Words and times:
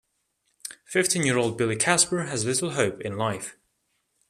Fifteen-year-old 0.83 1.59
Billy 1.59 1.75
Casper 1.75 2.23
has 2.23 2.43
little 2.43 2.71
hope 2.71 3.01
in 3.01 3.17
life. 3.19 3.55